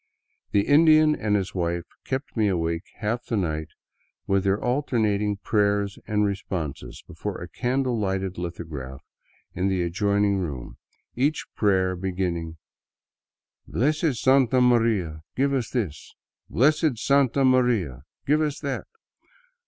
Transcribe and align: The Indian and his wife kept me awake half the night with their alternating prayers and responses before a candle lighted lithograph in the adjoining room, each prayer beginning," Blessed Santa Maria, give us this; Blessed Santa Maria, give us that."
The 0.49 0.65
Indian 0.65 1.15
and 1.15 1.35
his 1.35 1.53
wife 1.53 1.85
kept 2.05 2.35
me 2.35 2.47
awake 2.47 2.85
half 2.95 3.27
the 3.27 3.37
night 3.37 3.67
with 4.25 4.43
their 4.43 4.59
alternating 4.59 5.37
prayers 5.37 5.99
and 6.07 6.25
responses 6.25 7.03
before 7.05 7.39
a 7.39 7.47
candle 7.47 7.99
lighted 7.99 8.39
lithograph 8.39 9.03
in 9.53 9.67
the 9.67 9.83
adjoining 9.83 10.39
room, 10.39 10.77
each 11.15 11.45
prayer 11.55 11.95
beginning," 11.95 12.57
Blessed 13.67 14.15
Santa 14.15 14.59
Maria, 14.59 15.21
give 15.35 15.53
us 15.53 15.69
this; 15.69 16.15
Blessed 16.49 16.97
Santa 16.97 17.45
Maria, 17.45 18.01
give 18.25 18.41
us 18.41 18.57
that." 18.61 18.87